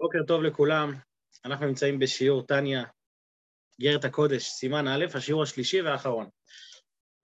[0.00, 0.94] בוקר טוב לכולם,
[1.44, 2.84] אנחנו נמצאים בשיעור טניה,
[3.80, 6.28] גרת הקודש, סימן א', השיעור השלישי והאחרון.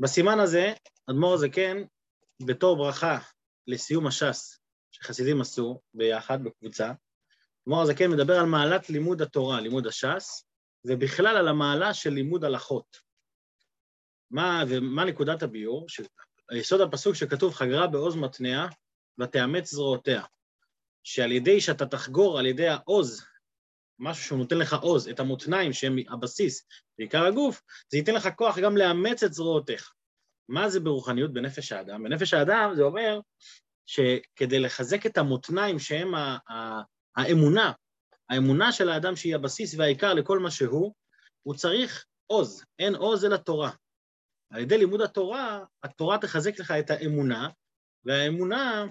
[0.01, 0.73] בסימן הזה,
[1.11, 1.83] אדמו"ר הזקן,
[2.47, 3.19] בתור ברכה
[3.67, 4.59] לסיום הש"ס
[4.91, 6.93] שחסידים עשו ביחד, בקבוצה,
[7.67, 10.45] אדמו"ר הזקן מדבר על מעלת לימוד התורה, לימוד הש"ס,
[10.87, 12.97] ובכלל על המעלה של לימוד הלכות.
[14.31, 15.87] מה, ומה נקודת הביור?
[16.51, 18.67] היסוד הפסוק שכתוב חגרה בעוז מתניה
[19.21, 20.23] ותאמץ זרועותיה.
[21.07, 23.27] שעל ידי שאתה תחגור על ידי העוז,
[23.99, 26.67] משהו שהוא נותן לך עוז, את המותניים שהם הבסיס
[26.99, 29.93] בעיקר הגוף, זה ייתן לך כוח גם לאמץ את זרועותיך.
[30.49, 32.03] מה זה ברוחניות בנפש האדם?
[32.03, 33.21] בנפש האדם זה אומר
[33.87, 36.15] שכדי לחזק את המותניים שהם
[37.17, 37.73] האמונה,
[38.31, 40.95] האמונה של האדם שהיא הבסיס והעיקר לכל מה שהוא,
[41.43, 43.71] הוא צריך עוז, אין עוז אלא תורה.
[44.51, 47.49] על ידי לימוד התורה, התורה תחזק לך את האמונה,
[48.05, 48.87] והאמונה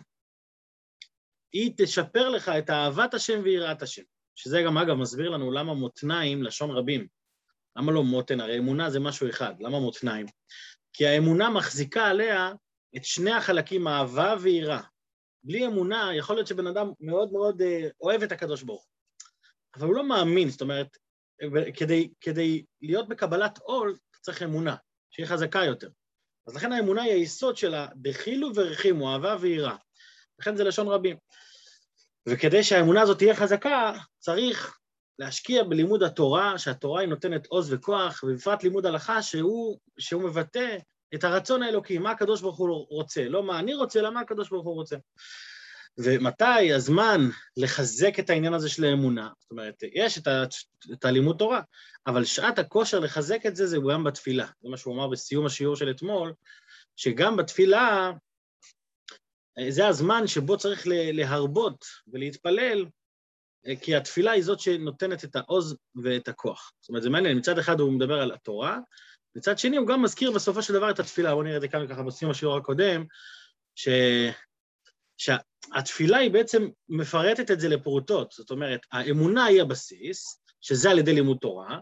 [1.55, 4.01] היא תשפר לך את אהבת השם ויראת השם.
[4.35, 7.07] שזה גם, אגב, מסביר לנו למה מותניים, לשון רבים.
[7.75, 8.39] למה לא מותן?
[8.39, 10.25] הרי אמונה זה משהו אחד, למה מותניים?
[10.93, 12.51] כי האמונה מחזיקה עליה
[12.95, 14.81] את שני החלקים, אהבה ויראה.
[15.43, 18.91] בלי אמונה, יכול להיות שבן אדם מאוד מאוד אה, אוהב את הקדוש ברוך הוא,
[19.75, 20.97] אבל הוא לא מאמין, זאת אומרת,
[21.75, 24.75] כדי, כדי להיות בקבלת עול, צריך אמונה,
[25.11, 25.89] שהיא חזקה יותר.
[26.47, 29.75] אז לכן האמונה היא היסוד שלה, דחילו ורחימו, אהבה ויראה.
[30.39, 31.17] לכן זה לשון רבים.
[32.29, 34.77] וכדי שהאמונה הזאת תהיה חזקה, צריך
[35.19, 40.77] להשקיע בלימוד התורה, שהתורה היא נותנת עוז וכוח, ובפרט לימוד הלכה שהוא, שהוא מבטא
[41.15, 44.49] את הרצון האלוקי, מה הקדוש ברוך הוא רוצה, לא מה אני רוצה, אלא מה הקדוש
[44.49, 44.95] ברוך הוא רוצה.
[45.97, 49.29] ומתי הזמן לחזק את העניין הזה של האמונה?
[49.39, 50.43] זאת אומרת, יש את, ה,
[50.93, 51.61] את הלימוד תורה,
[52.07, 54.47] אבל שעת הכושר לחזק את זה זה גם בתפילה.
[54.61, 56.33] זה מה שהוא אמר בסיום השיעור של אתמול,
[56.95, 58.11] שגם בתפילה
[59.69, 62.85] זה הזמן שבו צריך להרבות ולהתפלל,
[63.81, 66.71] כי התפילה היא זאת שנותנת את העוז ואת הכוח.
[66.81, 68.79] זאת אומרת, זה מעניין, מצד אחד הוא מדבר על התורה,
[69.35, 71.31] מצד שני הוא גם מזכיר בסופו של דבר את התפילה.
[71.31, 73.05] בואו נראה את זה כאן ככה בסיום השיעור הקודם,
[73.75, 73.89] ש...
[75.17, 81.13] שהתפילה היא בעצם מפרטת את זה לפרוטות, זאת אומרת, האמונה היא הבסיס, שזה על ידי
[81.13, 81.79] לימוד תורה,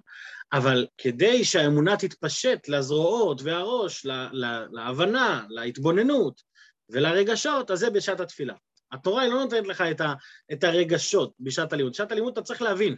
[0.54, 4.06] אבל כדי שהאמונה תתפשט לזרועות והראש,
[4.72, 6.42] להבנה, להתבוננות,
[6.90, 8.54] ולרגשות, אז זה בשעת התפילה.
[8.92, 10.14] התורה היא לא נותנת לך את, ה,
[10.54, 11.92] את הרגשות בשעת הלימוד.
[11.92, 12.96] בשעת הלימוד אתה צריך להבין.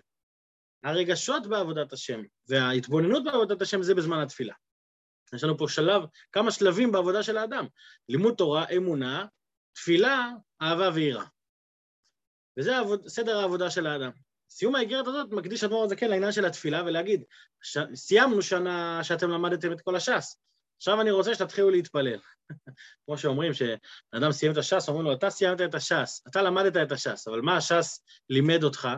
[0.84, 4.54] הרגשות בעבודת השם וההתבוננות בעבודת השם זה בזמן התפילה.
[5.34, 6.02] יש לנו פה שלב,
[6.32, 7.66] כמה שלבים בעבודה של האדם.
[8.10, 9.26] לימוד תורה, אמונה,
[9.74, 10.30] תפילה,
[10.62, 11.26] אהבה ויראה.
[12.60, 14.12] וזה עבוד, סדר העבודה של האדם.
[14.50, 17.24] סיום האיגרת הזאת מקדיש אדמו"ר הזקן לעניין של התפילה ולהגיד,
[17.64, 17.78] ש...
[17.96, 20.40] סיימנו שנה שאתם למדתם את כל הש"ס,
[20.78, 22.20] עכשיו אני רוצה שתתחילו להתפלל.
[23.06, 26.92] כמו שאומרים, שאדם סיים את הש"ס, אומרים לו, אתה סיימת את הש"ס, אתה למדת את
[26.92, 28.90] הש"ס, אבל מה הש"ס לימד אותך?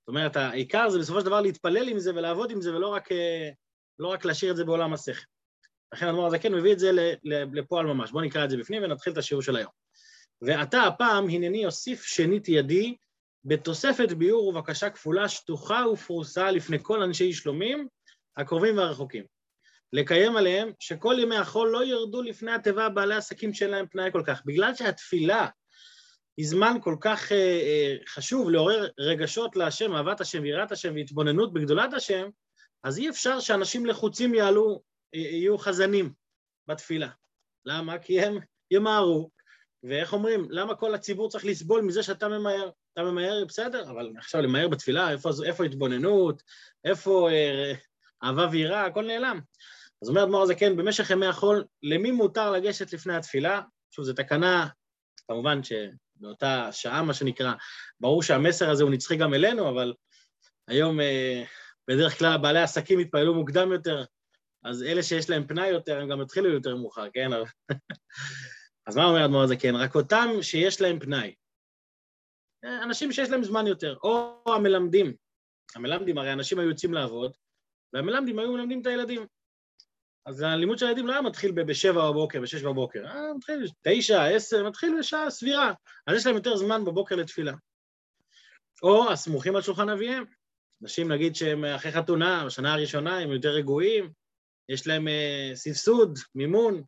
[0.00, 3.12] זאת אומרת, העיקר זה בסופו של דבר להתפלל עם זה ולעבוד עם זה, ולא רק,
[3.12, 3.50] אה,
[3.98, 5.24] לא רק להשאיר את זה בעולם השכל.
[5.94, 6.90] לכן אדמו"ר הזקן מביא את זה
[7.26, 8.10] לפועל ממש.
[8.10, 9.70] בואו נקרא את זה בפנים ונתחיל את השיעור של היום.
[10.42, 12.96] ועתה הפעם הנני אוסיף שנית ידי
[13.44, 17.88] בתוספת ביאור ובקשה כפולה שטוחה ופרוסה לפני כל אנשי שלומים,
[18.36, 19.24] הקרובים והרחוקים.
[19.92, 24.22] לקיים עליהם שכל ימי החול לא ירדו לפני התיבה בעלי עסקים שאין להם פנאי כל
[24.26, 24.42] כך.
[24.44, 25.48] בגלל שהתפילה
[26.36, 31.52] היא זמן כל כך אה, אה, חשוב לעורר רגשות להשם, אהבת השם ויראת השם והתבוננות
[31.52, 32.28] בגדולת השם,
[32.84, 34.82] אז אי אפשר שאנשים לחוצים יעלו,
[35.14, 36.12] אה, יהיו חזנים
[36.66, 37.08] בתפילה.
[37.64, 37.98] למה?
[37.98, 38.38] כי הם
[38.70, 39.30] ימהרו,
[39.82, 42.70] ואיך אומרים, למה כל הציבור צריך לסבול מזה שאתה ממהר?
[42.92, 46.42] אתה ממהר, בסדר, אבל עכשיו למהר בתפילה, איפה, איפה התבוננות,
[46.84, 47.72] איפה אה,
[48.24, 49.40] אהבה ויראה, הכל נעלם.
[50.02, 53.60] אז אומר אדמו"ר הזקן, במשך ימי החול, למי מותר לגשת לפני התפילה?
[53.90, 54.68] שוב, זו תקנה,
[55.28, 57.52] כמובן שבאותה שעה, מה שנקרא,
[58.00, 59.94] ברור שהמסר הזה הוא נצחי גם אלינו, אבל
[60.68, 61.44] היום אה,
[61.88, 64.04] בדרך כלל בעלי עסקים יתפעלו מוקדם יותר,
[64.64, 67.30] אז אלה שיש להם פנאי יותר, הם גם יתחילו יותר מאוחר, כן?
[68.86, 69.76] אז מה אומר אדמו"ר הזקן?
[69.76, 71.34] רק אותם שיש להם פנאי.
[72.82, 75.14] אנשים שיש להם זמן יותר, או המלמדים.
[75.74, 77.32] המלמדים, הרי אנשים היו יוצאים לעבוד,
[77.96, 79.26] והמלמדים היו מלמדים את הילדים.
[80.26, 84.68] אז הלימוד של הילדים לא היה מתחיל בשבע בבוקר, בשש בבוקר, היה מתחיל בתשע, עשר,
[84.68, 85.72] מתחיל בשעה סבירה.
[86.06, 87.52] אז יש להם יותר זמן בבוקר לתפילה.
[88.82, 90.24] או הסמוכים על שולחן אביהם.
[90.82, 94.10] אנשים, נגיד שהם אחרי חתונה, בשנה הראשונה, הם יותר רגועים,
[94.68, 96.82] יש להם אה, סבסוד, מימון,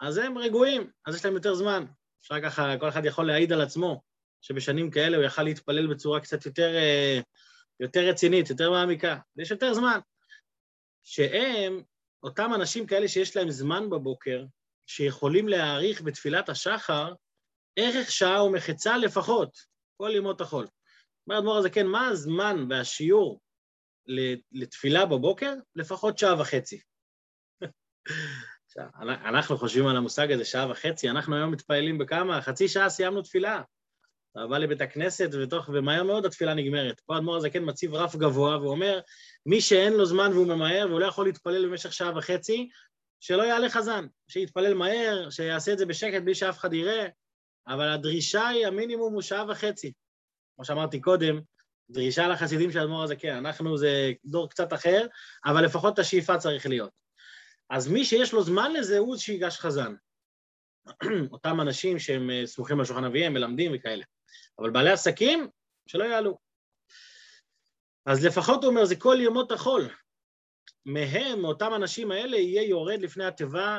[0.00, 1.84] אז הם רגועים, אז יש להם יותר זמן.
[2.22, 4.02] אפשר ככה, כל אחד יכול להעיד על עצמו,
[4.40, 7.20] שבשנים כאלה הוא יכל להתפלל בצורה קצת יותר, אה,
[7.80, 9.98] יותר רצינית, יותר מעמיקה, ויש יותר זמן.
[11.04, 11.82] שהם
[12.22, 14.44] אותם אנשים כאלה שיש להם זמן בבוקר,
[14.86, 17.14] שיכולים להעריך בתפילת השחר
[17.76, 19.58] ערך שעה ומחצה לפחות,
[19.96, 20.66] כל ימות החול.
[21.26, 23.40] אומר אדמו"ר הזקן, מה הזמן והשיעור
[24.52, 25.52] לתפילה בבוקר?
[25.76, 26.80] לפחות שעה וחצי.
[29.00, 32.42] אנחנו חושבים על המושג הזה שעה וחצי, אנחנו היום מתפעלים בכמה?
[32.42, 33.62] חצי שעה סיימנו תפילה.
[34.32, 37.00] אתה בא לבית הכנסת, ותוך, ומהר מאוד התפילה נגמרת.
[37.00, 39.00] פה אדמו"ר הזקן מציב רף גבוה, ואומר,
[39.46, 42.68] מי שאין לו זמן והוא ממהר, והוא לא יכול להתפלל במשך שעה וחצי,
[43.20, 47.06] שלא יעלה חזן, שיתפלל מהר, שיעשה את זה בשקט בלי שאף אחד יראה,
[47.66, 49.92] אבל הדרישה היא, המינימום הוא שעה וחצי.
[50.56, 51.40] כמו שאמרתי קודם,
[51.90, 55.06] דרישה לחסידים של אדמו"ר הזקן, אנחנו זה דור קצת אחר,
[55.44, 56.90] אבל לפחות את השאיפה צריך להיות.
[57.70, 59.94] אז מי שיש לו זמן לזה הוא שיגש חזן.
[61.32, 64.04] אותם אנשים שהם אה, סמוכים על שולחן אביהם, מלמדים וכאלה.
[64.58, 65.48] אבל בעלי עסקים,
[65.86, 66.38] שלא יעלו.
[68.06, 69.88] אז לפחות הוא אומר, זה כל ימות החול.
[70.86, 73.78] מהם, מאותם אנשים האלה, יהיה יורד לפני התיבה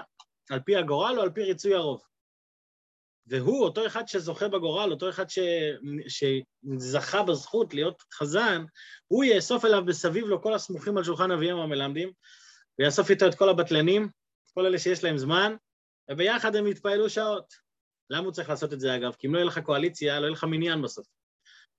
[0.50, 2.04] על פי הגורל או על פי ריצוי הרוב.
[3.28, 5.40] והוא, אותו אחד שזוכה בגורל, אותו אחד ש...
[6.08, 8.64] שזכה בזכות להיות חזן,
[9.08, 12.12] הוא יאסוף אליו בסביב לו כל הסמוכים על שולחן אביהם המלמדים,
[12.80, 14.10] ויאסוף איתו את כל הבטלנים,
[14.54, 15.56] כל אלה שיש להם זמן,
[16.12, 17.54] וביחד הם יתפעלו שעות.
[18.10, 19.16] למה הוא צריך לעשות את זה אגב?
[19.20, 21.08] כי אם לא יהיה לך קואליציה, לא יהיה לך מניין בסוף.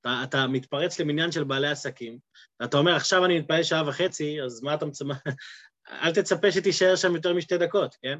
[0.00, 2.18] אתה, אתה מתפרץ למניין של בעלי עסקים,
[2.60, 4.86] ואתה אומר, עכשיו אני מתפעל שעה וחצי, אז מה אתה?
[6.02, 8.18] אל תצפה שתישאר שם יותר משתי דקות, כן?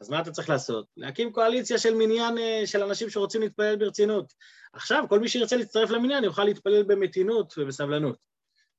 [0.00, 0.86] אז מה אתה צריך לעשות?
[0.96, 4.32] להקים קואליציה של מניין אה, של אנשים שרוצים להתפלל ברצינות.
[4.72, 8.18] עכשיו, כל מי שירצה להצטרף למניין יוכל להתפלל במתינות ובסבלנות.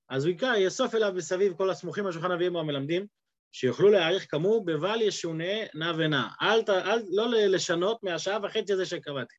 [0.10, 3.06] אז הוא יקרא, יאסוף אליו מסביב כל הסמוכים על שולחן אביהם והמלמדים,
[3.52, 6.28] שיוכלו להעריך כאמור בבל ישונה נע ונע.
[6.42, 9.36] אל, אל, לא לשנות מהשעה וחצי הזה שקבעתי.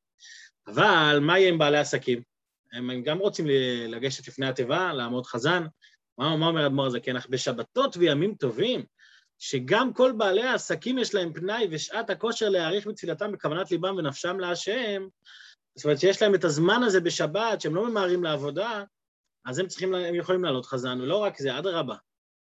[0.67, 2.23] אבל מה יהיה עם בעלי עסקים?
[2.73, 3.47] הם, הם גם רוצים
[3.89, 5.67] לגשת לפני התיבה, לעמוד חזן.
[6.19, 7.17] מה, מה אומר אדמו"ר הזקן?
[7.17, 8.85] אך בשבתות וימים טובים,
[9.39, 15.07] שגם כל בעלי העסקים יש להם פנאי ושעת הכושר להעריך בתפילתם בכוונת ליבם ונפשם להשם,
[15.75, 18.85] זאת אומרת שיש להם את הזמן הזה בשבת, שהם לא ממהרים לעבודה,
[19.47, 21.97] אז הם צריכים, הם יכולים לעלות חזן, ולא רק זה, אדרבה.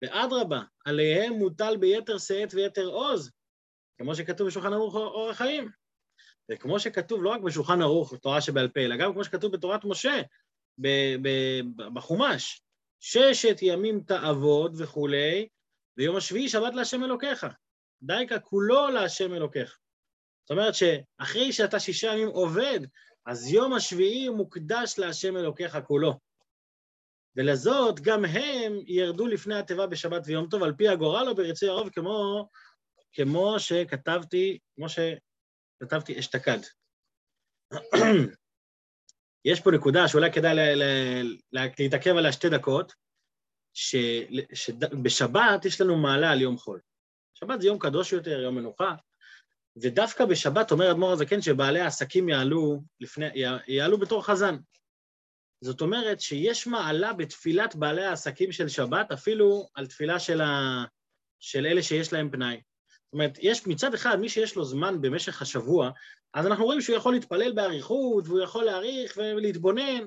[0.01, 3.31] ואדרבה, עליהם מוטל ביתר שאת ויתר עוז,
[3.97, 5.69] כמו שכתוב בשולחן ערוך אורח חיים.
[6.51, 10.21] וכמו שכתוב לא רק בשולחן ערוך, תורה שבעל פה, אלא גם כמו שכתוב בתורת משה,
[11.93, 12.61] בחומש,
[12.99, 15.47] ששת ימים תעבוד וכולי,
[15.97, 17.45] ויום השביעי שבת להשם אלוקיך.
[18.01, 19.77] דייקה כולו להשם אלוקיך.
[20.43, 22.79] זאת אומרת שאחרי שאתה שישה ימים עובד,
[23.25, 26.19] אז יום השביעי מוקדש להשם אלוקיך כולו.
[27.37, 31.89] ולזאת גם הם ירדו לפני התיבה בשבת ויום טוב, על פי הגורל או בריצוי הרוב,
[31.89, 32.49] כמו,
[33.13, 36.59] כמו שכתבתי, כמו שכתבתי אשתקד.
[39.45, 40.55] יש פה נקודה שאולי כדאי
[41.79, 42.93] להתעכב עליה שתי דקות,
[44.53, 46.79] שבשבת יש לנו מעלה על יום חול.
[47.33, 48.95] שבת זה יום קדוש יותר, יום מנוחה,
[49.83, 53.25] ודווקא בשבת אומר אדמו"ר הזקן שבעלי העסקים יעלו, לפני,
[53.67, 54.55] יעלו בתור חזן.
[55.61, 60.83] זאת אומרת שיש מעלה בתפילת בעלי העסקים של שבת, אפילו על תפילה של, ה...
[61.39, 62.61] של אלה שיש להם פנאי.
[63.05, 65.91] זאת אומרת, יש מצד אחד, מי שיש לו זמן במשך השבוע,
[66.33, 70.05] אז אנחנו רואים שהוא יכול להתפלל באריכות, והוא יכול להעריך ולהתבונן,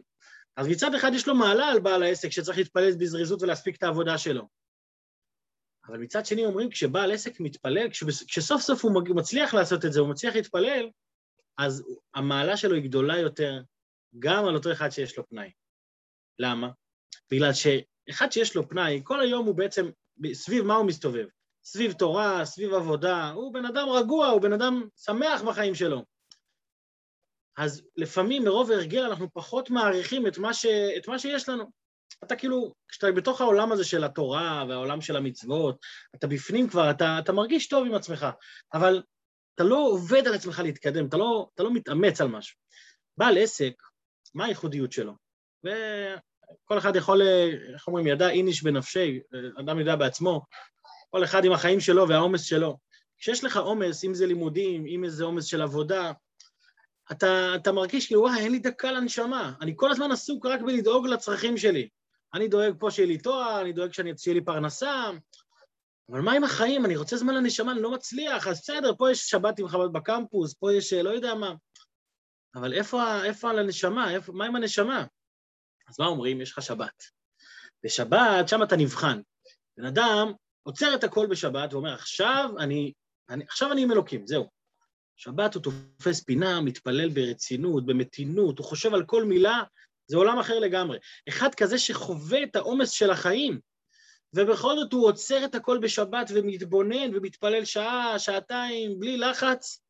[0.56, 4.18] אז מצד אחד יש לו מעלה על בעל העסק שצריך להתפלל בזריזות ולהספיק את העבודה
[4.18, 4.48] שלו.
[5.86, 7.88] אבל מצד שני אומרים, כשבעל עסק מתפלל,
[8.26, 10.90] כשסוף סוף הוא מצליח לעשות את זה, הוא מצליח להתפלל,
[11.58, 13.62] אז המעלה שלו היא גדולה יותר,
[14.18, 15.50] גם על אותו אחד שיש לו פנאי.
[16.38, 16.68] למה?
[17.30, 19.90] בגלל שאחד שיש לו פנאי, כל היום הוא בעצם,
[20.32, 21.26] סביב מה הוא מסתובב?
[21.64, 26.04] סביב תורה, סביב עבודה, הוא בן אדם רגוע, הוא בן אדם שמח בחיים שלו.
[27.56, 30.66] אז לפעמים מרוב הרגל אנחנו פחות מעריכים את מה, ש...
[30.66, 31.70] את מה שיש לנו.
[32.24, 35.78] אתה כאילו, כשאתה בתוך העולם הזה של התורה והעולם של המצוות,
[36.14, 38.26] אתה בפנים כבר, אתה, אתה מרגיש טוב עם עצמך,
[38.74, 39.02] אבל
[39.54, 42.56] אתה לא עובד על עצמך להתקדם, אתה לא, אתה לא מתאמץ על משהו.
[43.16, 43.72] בעל עסק,
[44.34, 45.12] מה הייחודיות שלו?
[45.64, 47.22] וכל אחד יכול,
[47.74, 49.20] איך אומרים, ידע איניש בנפשי,
[49.60, 50.40] אדם יודע בעצמו,
[51.10, 52.78] כל אחד עם החיים שלו והעומס שלו.
[53.18, 56.12] כשיש לך עומס, אם זה לימודים, אם זה עומס של עבודה,
[57.12, 59.52] אתה, אתה מרגיש כאילו, וואי, אין לי דקה לנשמה.
[59.60, 61.88] אני כל הזמן עסוק רק בלדאוג לצרכים שלי.
[62.34, 65.10] אני דואג פה שיהיה לי תואר, אני דואג שיהיה לי פרנסה,
[66.10, 66.84] אבל מה עם החיים?
[66.84, 70.54] אני רוצה זמן לנשמה, אני לא מצליח, אז בסדר, פה יש שבת עם חב"ד בקמפוס,
[70.54, 71.54] פה יש לא יודע מה.
[72.54, 74.14] אבל איפה, איפה על הנשמה?
[74.14, 75.04] איפה, מה עם הנשמה?
[75.88, 76.40] אז מה אומרים?
[76.40, 77.04] יש לך שבת.
[77.84, 79.20] בשבת, שם אתה נבחן.
[79.76, 82.92] בן אדם עוצר את הכל בשבת ואומר, עכשיו אני,
[83.30, 84.48] אני, עכשיו אני עם אלוקים, זהו.
[85.16, 89.62] שבת הוא תופס פינה, מתפלל ברצינות, במתינות, הוא חושב על כל מילה,
[90.06, 90.98] זה עולם אחר לגמרי.
[91.28, 93.60] אחד כזה שחווה את העומס של החיים,
[94.34, 99.82] ובכל זאת הוא עוצר את הכל בשבת ומתבונן ומתפלל שעה, שעתיים, בלי לחץ,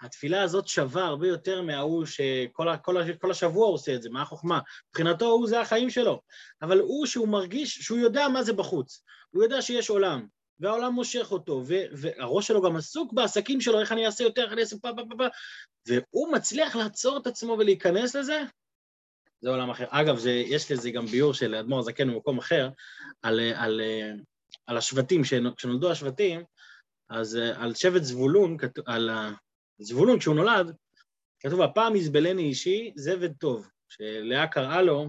[0.00, 4.22] התפילה הזאת שווה הרבה יותר מההוא שכל כל, כל השבוע הוא עושה את זה, מה
[4.22, 4.60] החוכמה?
[4.88, 6.20] מבחינתו הוא זה החיים שלו.
[6.62, 9.02] אבל הוא שהוא מרגיש, שהוא יודע מה זה בחוץ.
[9.30, 10.26] הוא יודע שיש עולם,
[10.60, 11.62] והעולם מושך אותו,
[11.92, 15.02] והראש שלו גם עסוק בעסקים שלו, איך אני אעשה יותר, איך אני אעשה פה, פה,
[15.08, 15.24] פה, פה,
[15.86, 18.42] והוא מצליח לעצור את עצמו ולהיכנס לזה,
[19.40, 19.84] זה עולם אחר.
[19.88, 22.68] אגב, זה, יש לזה גם ביור של אדמו"ר זקן במקום אחר,
[23.22, 23.80] על, על,
[24.66, 25.22] על השבטים,
[25.56, 26.42] כשנולדו השבטים,
[27.08, 29.10] אז על שבט זבולון, על
[29.78, 30.76] זבולון, כשהוא נולד,
[31.40, 35.08] כתוב, הפעם יזבלני אישי זבד טוב, שלאה קראה לו,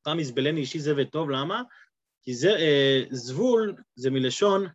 [0.00, 1.62] הפעם יזבלני אישי זבד טוב, למה?
[2.22, 4.66] כי זה, אה, זבול זה מלשון,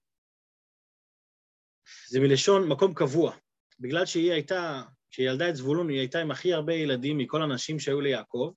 [2.08, 3.36] זה מלשון מקום קבוע.
[3.80, 7.80] בגלל שהיא הייתה, כשהיא ילדה את זבולון, היא הייתה עם הכי הרבה ילדים מכל הנשים
[7.80, 8.52] שהיו ליעקב,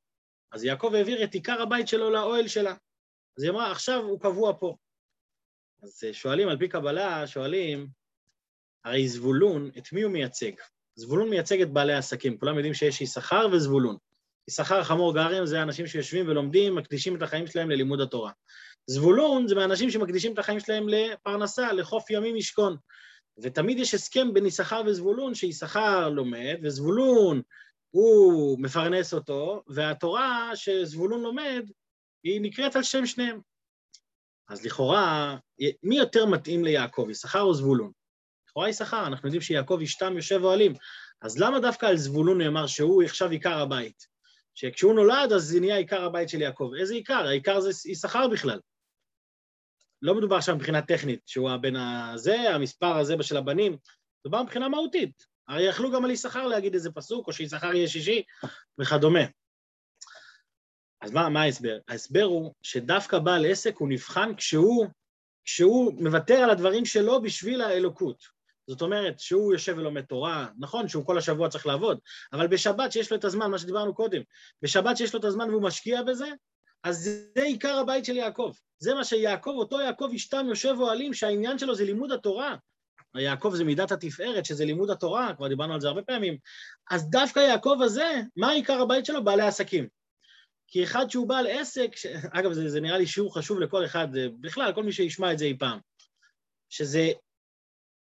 [0.52, 2.75] אז יעקב העביר את עיקר הבית שלו לאוהל שלה.
[3.38, 4.76] אז היא אמרה, עכשיו הוא קבוע פה.
[5.82, 7.88] אז אה, שואלים, על פי קבלה, שואלים,
[8.85, 10.53] הרי זבולון, את מי הוא מייצג?
[10.95, 13.97] זבולון מייצג את בעלי העסקים, כולם יודעים שיש יששכר וזבולון.
[14.49, 18.33] יששכר חמור גרים זה אנשים שיושבים ולומדים, מקדישים את החיים שלהם ללימוד התורה.
[18.87, 22.77] זבולון זה מאנשים שמקדישים את החיים שלהם לפרנסה, לחוף ימים ישכון.
[23.43, 27.43] ותמיד יש הסכם בין יששכר וזבולון, שיששכר לומד, וזבולון
[27.91, 31.71] הוא מפרנס אותו, והתורה שזבולון לומד,
[32.25, 33.41] היא נקראת על שם שניהם.
[34.49, 35.37] אז לכאורה,
[35.83, 37.93] מי יותר מתאים ליעקב, יששכר או זבולון?
[38.50, 40.75] לכאורה יששכר, אנחנו יודעים שיעקב אשתם יושב אוהלים.
[41.23, 44.07] אז למה דווקא על זבולון נאמר שהוא עכשיו עיקר הבית?
[44.54, 46.71] שכשהוא נולד אז זה נהיה עיקר הבית של יעקב.
[46.80, 47.26] איזה עיקר?
[47.26, 48.61] העיקר זה יששכר בכלל.
[50.02, 53.76] לא מדובר עכשיו מבחינה טכנית, שהוא הבן הזה, המספר הזה של הבנים,
[54.25, 55.26] מדובר מבחינה מהותית.
[55.49, 58.23] הרי יכלו גם על יששכר להגיד איזה פסוק, או שיששכר יהיה שישי,
[58.80, 59.21] וכדומה.
[61.00, 61.78] אז מה, מה ההסבר?
[61.88, 64.87] ההסבר הוא שדווקא בעל עסק הוא נבחן כשהוא,
[65.45, 68.39] כשהוא מוותר על הדברים שלו בשביל האלוקות.
[68.71, 71.99] זאת אומרת, שהוא יושב ולומד תורה, נכון שהוא כל השבוע צריך לעבוד,
[72.33, 74.23] אבל בשבת שיש לו את הזמן, מה שדיברנו קודם,
[74.62, 76.29] בשבת שיש לו את הזמן והוא משקיע בזה,
[76.85, 78.53] אז זה עיקר הבית של יעקב.
[78.79, 82.57] זה מה שיעקב, אותו יעקב אשתם יושב אוהלים, שהעניין שלו זה לימוד התורה.
[83.15, 86.39] יעקב זה מידת התפארת, שזה לימוד התורה, כבר דיברנו על זה הרבה פעמים.
[86.91, 89.25] אז דווקא יעקב הזה, מה עיקר הבית שלו?
[89.25, 89.89] בעלי עסקים.
[90.67, 92.07] כי אחד שהוא בעל עסק, ש...
[92.33, 94.09] אגב, זה, זה נראה לי שיעור חשוב לכל אחד,
[94.41, 95.79] בכלל, כל מי שישמע את זה אי פעם,
[96.69, 97.11] שזה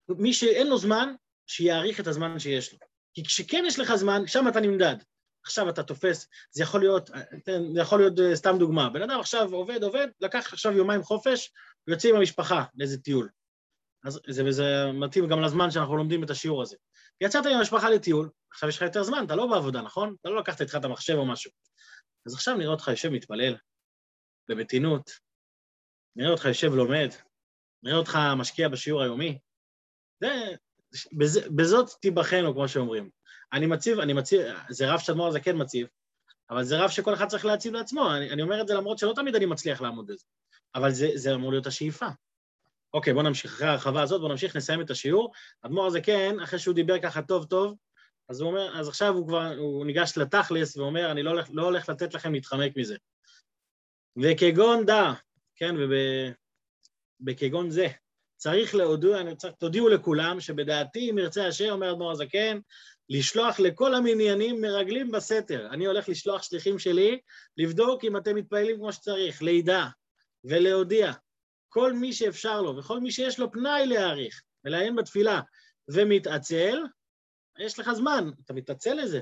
[0.09, 1.15] מי שאין לו זמן,
[1.47, 2.79] שיעריך את הזמן שיש לו.
[3.13, 4.95] כי כשכן יש לך זמן, שם אתה נמדד.
[5.45, 7.09] עכשיו אתה תופס, זה יכול להיות,
[7.73, 11.51] זה יכול להיות אה, סתם דוגמה, בן אדם עכשיו עובד, עובד, לקח עכשיו יומיים חופש,
[11.87, 13.29] ויוצא עם המשפחה לאיזה טיול.
[14.05, 16.77] אז זה, וזה מתאים גם לזמן שאנחנו לומדים את השיעור הזה.
[17.21, 20.15] יצאת עם המשפחה לטיול, עכשיו יש לך יותר זמן, אתה לא בעבודה, נכון?
[20.21, 21.51] אתה לא לקחת איתך את המחשב או משהו.
[22.25, 23.55] אז עכשיו נראה אותך יושב מתפלל,
[24.49, 25.11] במתינות,
[26.15, 27.09] נראה אותך יושב לומד,
[27.83, 29.39] נראה אותך משקיע בשיעור היומי,
[30.23, 30.55] זה,
[31.13, 33.09] בז, בזאת תיבחנו, כמו שאומרים.
[33.53, 35.87] אני מציב, אני מציב, זה רב שאדמו"ר הזה כן מציב,
[36.49, 38.11] אבל זה רב שכל אחד צריך להציב לעצמו.
[38.15, 40.25] אני, אני אומר את זה למרות שלא תמיד אני מצליח לעמוד בזה,
[40.75, 42.07] אבל זה, זה אמור להיות השאיפה.
[42.93, 45.31] אוקיי, בואו נמשיך, אחרי ההרחבה הזאת, בואו נמשיך, נסיים את השיעור.
[45.61, 47.75] אדמו"ר הזה כן, אחרי שהוא דיבר ככה טוב טוב,
[48.29, 51.63] אז הוא אומר, אז עכשיו הוא כבר, הוא ניגש לתכלס ואומר, אני לא הולך, לא
[51.63, 52.95] הולך לתת לכם להתחמק מזה.
[54.21, 55.13] וכגון דע,
[55.55, 55.75] כן,
[57.21, 57.87] ובכגון זה,
[58.43, 59.17] צריך להודיע,
[59.57, 62.59] תודיעו לכולם שבדעתי אם ירצה השם, אומר אדמו"ר הזקן,
[63.09, 65.67] לשלוח לכל המניינים מרגלים בסתר.
[65.71, 67.19] אני הולך לשלוח שליחים שלי,
[67.57, 69.85] לבדוק אם אתם מתפעלים כמו שצריך, לידע
[70.43, 71.11] ולהודיע.
[71.69, 75.41] כל מי שאפשר לו וכל מי שיש לו פנאי להעריך ולעיין בתפילה
[75.87, 76.79] ומתעצל,
[77.59, 79.19] יש לך זמן, אתה מתעצל לזה.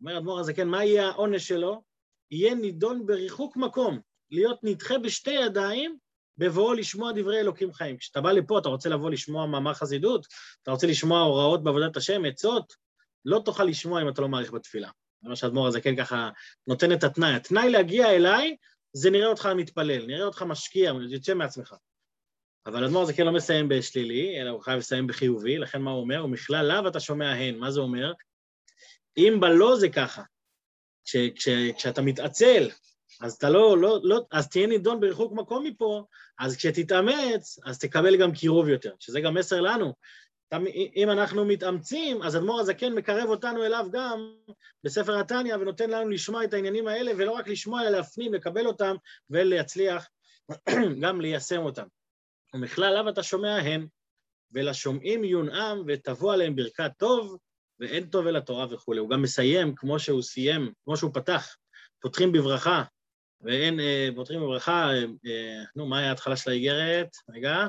[0.00, 1.82] אומר אדמו"ר הזקן, מה יהיה העונש שלו?
[2.30, 5.98] יהיה נידון בריחוק מקום, להיות נדחה בשתי ידיים
[6.38, 7.96] בבואו לשמוע דברי אלוקים חיים.
[7.96, 10.26] כשאתה בא לפה, אתה רוצה לבוא לשמוע מאמר חסידות,
[10.62, 12.74] אתה רוצה לשמוע הוראות בעבודת השם, עצות,
[13.24, 14.88] לא תוכל לשמוע אם אתה לא מעריך בתפילה.
[15.22, 16.30] זה מה שהאדמו"ר הזה כן ככה
[16.66, 17.34] נותן את התנאי.
[17.34, 18.56] התנאי להגיע אליי
[18.92, 21.74] זה נראה אותך מתפלל, נראה אותך משקיע, יוצא מעצמך.
[22.66, 26.00] אבל האדמו"ר הזה כן לא מסיים בשלילי, אלא הוא חייב לסיים בחיובי, לכן מה הוא
[26.00, 26.24] אומר?
[26.24, 27.58] ומכלל לאו אתה שומע הן.
[27.58, 28.12] מה זה אומר?
[29.16, 30.22] אם בלא זה ככה,
[31.04, 32.68] כש, כש, כשאתה מתעצל
[33.20, 36.04] אז אתה לא, לא, לא, אז תהיה נידון בריחוק מקום מפה,
[36.38, 39.92] אז כשתתאמץ, אז תקבל גם קירוב יותר, שזה גם מסר לנו.
[40.96, 44.34] אם אנחנו מתאמצים, אז אדמו"ר הזקן מקרב אותנו אליו גם
[44.84, 48.96] בספר התניא ונותן לנו לשמוע את העניינים האלה, ולא רק לשמוע, אלא להפנים, לקבל אותם
[49.30, 50.08] ולהצליח
[51.02, 51.86] גם ליישם אותם.
[52.54, 53.86] ומכלל לאו אתה שומע הן,
[54.52, 57.38] ולשומעים יונעם ותבוא עליהם ברכת טוב,
[57.80, 59.00] ואין טוב אל התורה וכולי.
[59.00, 61.56] הוא גם מסיים כמו שהוא סיים, כמו שהוא פתח,
[62.00, 62.82] פותחים בברכה,
[63.44, 67.08] ואין, אה, פותחים בברכה, אה, אה, נו, מה היה ההתחלה של האיגרת?
[67.34, 67.66] רגע,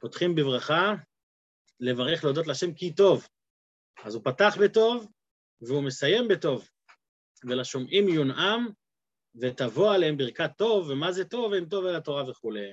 [0.00, 0.94] פותחים בברכה,
[1.80, 3.26] לברך, להודות להשם כי טוב.
[4.04, 5.06] אז הוא פתח בטוב
[5.60, 6.68] והוא מסיים בטוב.
[7.44, 8.68] ולשומעים יונעם
[9.40, 11.52] ותבוא עליהם ברכת טוב, ומה זה טוב?
[11.52, 12.70] ואם טוב אל התורה וכולי.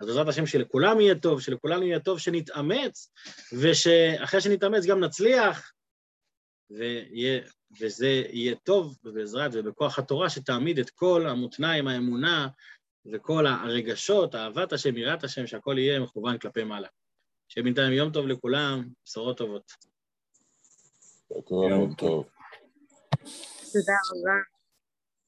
[0.00, 3.12] אז בעזרת השם שלכולם יהיה טוב, שלכולנו יהיה טוב, שנתאמץ,
[3.60, 5.72] ושאחרי שנתאמץ גם נצליח,
[6.76, 7.40] ויהיה,
[7.80, 12.48] וזה יהיה טוב בעזרת ובכוח התורה שתעמיד את כל המותניים, האמונה
[13.12, 16.88] וכל הרגשות, אהבת השם, יראת השם, שהכל יהיה מכוון כלפי מעלה.
[17.48, 19.72] שיהיה בינתיים יום טוב לכולם, בשורות טובות.
[21.50, 22.26] יום טוב.
[23.72, 24.51] תודה רבה.